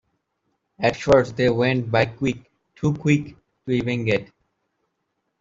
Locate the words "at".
0.79-0.95